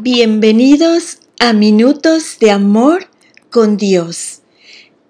Bienvenidos 0.00 1.18
a 1.40 1.52
Minutos 1.52 2.38
de 2.38 2.52
Amor 2.52 3.08
con 3.50 3.76
Dios. 3.76 4.42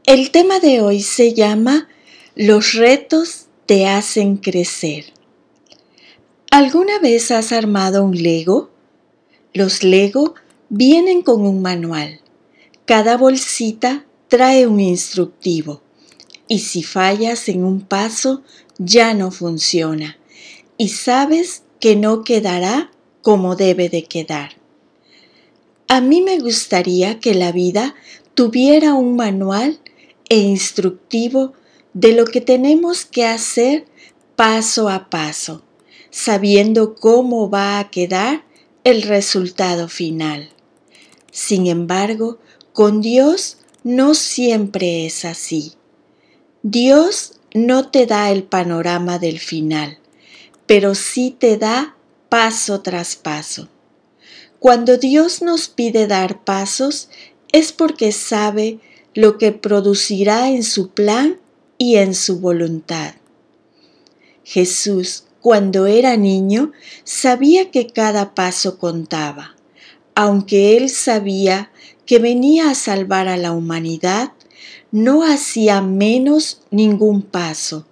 El 0.07 0.31
tema 0.31 0.61
de 0.61 0.81
hoy 0.81 1.03
se 1.03 1.35
llama 1.35 1.89
Los 2.35 2.73
retos 2.73 3.49
te 3.67 3.87
hacen 3.87 4.39
crecer. 4.39 5.13
¿Alguna 6.51 6.99
vez 7.01 7.31
has 7.31 7.53
armado 7.53 8.03
un 8.03 8.17
Lego? 8.17 8.71
Los 9.53 9.83
Lego 9.83 10.35
vienen 10.71 11.21
con 11.21 11.43
un 11.43 11.61
manual. 11.61 12.23
Cada 12.87 13.19
bolsita 13.19 14.07
trae 14.29 14.67
un 14.67 14.81
instructivo. 14.81 15.83
Y 16.49 16.61
si 16.61 16.83
fallas 16.83 17.51
en 17.51 17.63
un 17.63 17.83
paso, 17.83 18.43
ya 18.79 19.13
no 19.13 19.33
funciona. 19.33 20.17
Y 20.79 20.89
sabes 20.89 21.63
que 21.79 21.95
no 21.95 22.25
quedará 22.25 22.91
como 23.21 23.55
debe 23.55 23.91
de 23.91 24.05
quedar. 24.05 24.57
A 25.91 26.03
mí 26.03 26.21
me 26.21 26.39
gustaría 26.39 27.19
que 27.19 27.33
la 27.33 27.51
vida 27.51 27.95
tuviera 28.35 28.93
un 28.93 29.17
manual 29.17 29.81
e 30.29 30.37
instructivo 30.37 31.55
de 31.95 32.13
lo 32.13 32.27
que 32.27 32.43
tenemos 32.43 33.07
que 33.07 33.25
hacer 33.25 33.87
paso 34.37 34.91
a 34.91 35.09
paso, 35.09 35.63
sabiendo 36.11 36.95
cómo 36.95 37.49
va 37.49 37.79
a 37.79 37.91
quedar 37.91 38.45
el 38.85 39.01
resultado 39.01 39.89
final. 39.89 40.51
Sin 41.33 41.67
embargo, 41.67 42.39
con 42.75 43.01
Dios 43.01 43.57
no 43.83 44.13
siempre 44.13 45.07
es 45.07 45.25
así. 45.25 45.73
Dios 46.63 47.41
no 47.55 47.91
te 47.91 48.05
da 48.05 48.31
el 48.31 48.43
panorama 48.43 49.19
del 49.19 49.39
final, 49.39 49.99
pero 50.67 50.95
sí 50.95 51.35
te 51.37 51.57
da 51.57 51.97
paso 52.29 52.83
tras 52.83 53.17
paso. 53.17 53.71
Cuando 54.59 54.97
Dios 54.97 55.41
nos 55.43 55.69
pide 55.69 56.07
dar 56.07 56.45
pasos 56.45 57.09
es 57.53 57.73
porque 57.73 58.13
sabe 58.13 58.81
lo 59.15 59.39
que 59.39 59.53
producirá 59.53 60.49
en 60.49 60.63
su 60.63 60.91
plan 60.91 61.39
y 61.79 61.97
en 61.97 62.15
su 62.15 62.41
voluntad. 62.41 63.15
Jesús, 64.45 65.25
cuando 65.41 65.87
era 65.87 66.17
niño, 66.17 66.73
sabía 67.05 67.71
que 67.71 67.87
cada 67.87 68.35
paso 68.35 68.79
contaba. 68.79 69.55
Aunque 70.15 70.77
él 70.77 70.91
sabía 70.91 71.71
que 72.05 72.19
venía 72.19 72.71
a 72.71 72.75
salvar 72.75 73.29
a 73.29 73.37
la 73.37 73.53
humanidad, 73.53 74.33
no 74.91 75.23
hacía 75.23 75.83
menos 75.83 76.63
ningún 76.71 77.23
paso 77.23 77.87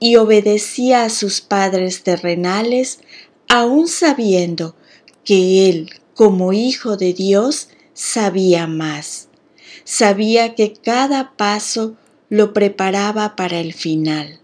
y 0.00 0.16
obedecía 0.16 1.04
a 1.04 1.10
sus 1.10 1.40
padres 1.42 2.02
terrenales, 2.02 3.00
aun 3.48 3.86
sabiendo 3.86 4.74
que 5.24 5.68
él, 5.68 5.90
como 6.20 6.52
hijo 6.52 6.98
de 6.98 7.14
Dios, 7.14 7.68
sabía 7.94 8.66
más. 8.66 9.28
Sabía 9.84 10.54
que 10.54 10.74
cada 10.74 11.34
paso 11.34 11.96
lo 12.28 12.52
preparaba 12.52 13.36
para 13.36 13.58
el 13.58 13.72
final, 13.72 14.38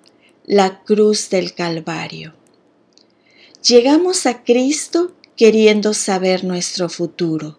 la 0.47 0.83
cruz 0.85 1.29
del 1.29 1.53
Calvario. 1.53 2.33
Llegamos 3.63 4.25
a 4.25 4.43
Cristo 4.43 5.13
queriendo 5.37 5.93
saber 5.93 6.45
nuestro 6.45 6.89
futuro, 6.89 7.59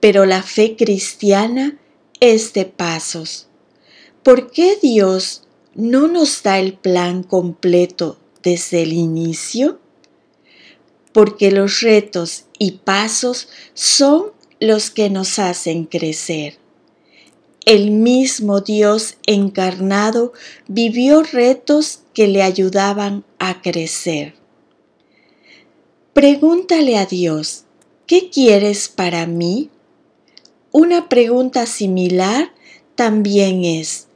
pero 0.00 0.24
la 0.24 0.42
fe 0.42 0.74
cristiana 0.74 1.78
es 2.20 2.54
de 2.54 2.64
pasos. 2.64 3.48
¿Por 4.22 4.50
qué 4.50 4.78
Dios 4.80 5.42
no 5.74 6.08
nos 6.08 6.42
da 6.42 6.58
el 6.58 6.72
plan 6.72 7.22
completo 7.22 8.18
desde 8.42 8.80
el 8.80 8.94
inicio? 8.94 9.81
Porque 11.12 11.50
los 11.50 11.80
retos 11.80 12.44
y 12.58 12.72
pasos 12.84 13.48
son 13.74 14.32
los 14.60 14.90
que 14.90 15.10
nos 15.10 15.38
hacen 15.38 15.84
crecer. 15.84 16.58
El 17.64 17.92
mismo 17.92 18.60
Dios 18.60 19.16
encarnado 19.26 20.32
vivió 20.66 21.22
retos 21.22 22.00
que 22.12 22.26
le 22.26 22.42
ayudaban 22.42 23.24
a 23.38 23.62
crecer. 23.62 24.34
Pregúntale 26.12 26.98
a 26.98 27.06
Dios, 27.06 27.64
¿qué 28.06 28.30
quieres 28.30 28.88
para 28.88 29.26
mí? 29.26 29.70
Una 30.72 31.08
pregunta 31.08 31.66
similar 31.66 32.52
también 32.96 33.64
es, 33.64 34.08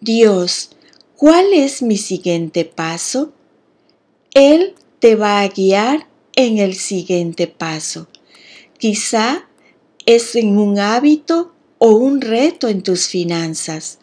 Dios, 0.00 0.70
¿cuál 1.16 1.52
es 1.52 1.82
mi 1.82 1.96
siguiente 1.96 2.64
paso? 2.64 3.32
Él 4.34 4.74
te 4.98 5.16
va 5.16 5.40
a 5.40 5.48
guiar 5.48 6.09
en 6.46 6.58
el 6.58 6.74
siguiente 6.74 7.46
paso. 7.46 8.08
Quizá 8.78 9.48
es 10.06 10.34
en 10.36 10.58
un 10.58 10.78
hábito 10.78 11.52
o 11.78 11.90
un 11.90 12.20
reto 12.20 12.68
en 12.68 12.82
tus 12.82 13.08
finanzas, 13.08 13.98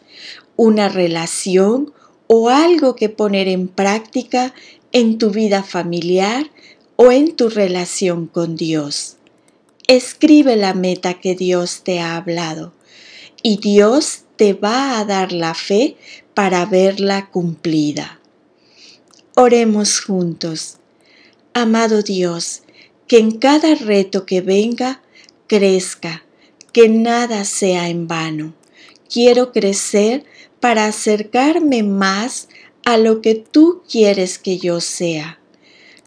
una 0.56 0.88
relación 0.88 1.92
o 2.26 2.48
algo 2.48 2.94
que 2.96 3.08
poner 3.08 3.48
en 3.48 3.68
práctica 3.68 4.54
en 4.92 5.18
tu 5.18 5.30
vida 5.30 5.62
familiar 5.62 6.50
o 6.96 7.12
en 7.12 7.36
tu 7.36 7.48
relación 7.48 8.26
con 8.26 8.56
Dios. 8.56 9.16
Escribe 9.86 10.56
la 10.56 10.74
meta 10.74 11.14
que 11.14 11.34
Dios 11.34 11.82
te 11.82 12.00
ha 12.00 12.16
hablado 12.16 12.72
y 13.42 13.58
Dios 13.58 14.22
te 14.36 14.52
va 14.52 14.98
a 14.98 15.04
dar 15.04 15.32
la 15.32 15.54
fe 15.54 15.96
para 16.34 16.66
verla 16.66 17.30
cumplida. 17.30 18.20
Oremos 19.34 20.00
juntos. 20.00 20.77
Amado 21.54 22.02
Dios, 22.02 22.62
que 23.06 23.18
en 23.18 23.38
cada 23.38 23.74
reto 23.74 24.26
que 24.26 24.40
venga 24.40 25.02
crezca, 25.46 26.24
que 26.72 26.88
nada 26.88 27.44
sea 27.44 27.88
en 27.88 28.06
vano. 28.06 28.54
Quiero 29.12 29.52
crecer 29.52 30.24
para 30.60 30.86
acercarme 30.86 31.82
más 31.82 32.48
a 32.84 32.98
lo 32.98 33.20
que 33.20 33.34
tú 33.34 33.82
quieres 33.90 34.38
que 34.38 34.58
yo 34.58 34.80
sea. 34.80 35.40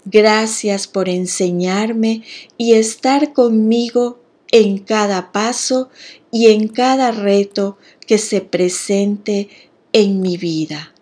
Gracias 0.06 0.88
por 0.88 1.10
enseñarme 1.10 2.24
y 2.58 2.74
estar 2.74 3.34
conmigo 3.34 4.20
en 4.52 4.80
cada 4.80 5.32
paso 5.32 5.90
y 6.32 6.48
en 6.48 6.68
cada 6.68 7.12
reto 7.12 7.78
que 8.08 8.18
se 8.18 8.42
presente 8.42 9.50
en 9.94 10.22
mi 10.22 10.38
vida. 10.38 10.94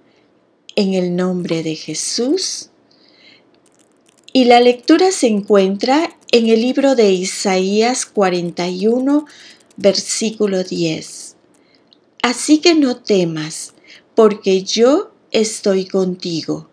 En 0.76 0.94
el 0.94 1.16
nombre 1.16 1.64
de 1.64 1.76
Jesús. 1.76 2.69
Y 4.32 4.46
la 4.46 4.60
lectura 4.60 5.12
se 5.12 5.28
encuentra 5.28 6.16
en 6.32 6.50
el 6.50 6.62
libro 6.62 6.96
de 6.96 7.12
Isaías 7.12 8.06
41, 8.06 9.26
versículo 9.76 10.64
10. 10.64 11.36
Así 12.22 12.60
que 12.60 12.76
no 12.76 12.98
temas, 12.98 13.74
porque 14.14 14.64
yo 14.64 15.12
estoy 15.32 15.86
contigo. 15.86 16.70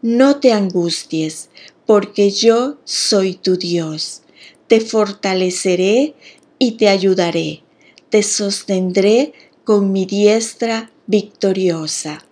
No 0.00 0.40
te 0.40 0.52
angusties, 0.52 1.50
porque 1.84 2.30
yo 2.30 2.78
soy 2.84 3.34
tu 3.34 3.56
Dios. 3.56 4.22
Te 4.66 4.80
fortaleceré 4.80 6.14
y 6.58 6.72
te 6.72 6.88
ayudaré. 6.88 7.62
Te 8.08 8.22
sostendré 8.22 9.34
con 9.64 9.92
mi 9.92 10.06
diestra 10.06 10.90
victoriosa. 11.06 12.24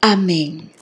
Amén. 0.00 0.77